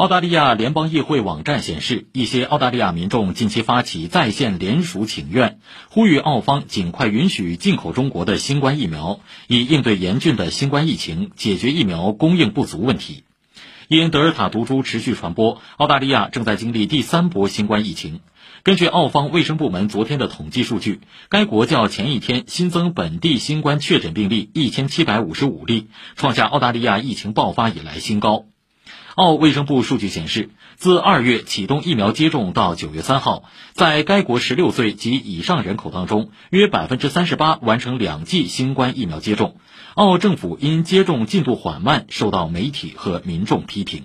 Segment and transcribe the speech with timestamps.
[0.00, 5.58] 澳大利亚联邦议会网站显示，一些澳大利亚民众近期发起在线联署请愿，
[5.90, 13.24] 呼吁澳方尽快允许进口中国的新冠疫苗，以应对严峻的新冠疫情，解决疫苗供应不足问题。
[13.88, 18.20] 因德尔塔毒株持续传播，澳大利亚正在经历第三波新冠疫情。
[18.62, 28.46] 根据澳方卫生部门昨天的统计数据，该国较前一天新增本地新冠确诊病例一千七百五十五例，创下澳大利亚疫情爆发以来新高。
[29.16, 39.56] 澳卫生部数据显示，自二月启动疫苗接种到九月三号，在该国十六岁及以上人口当中，约百分之三十八完成两剂新冠疫苗接种。
[39.94, 44.04] 澳政府因接种进度缓慢，受到媒体和民众批评。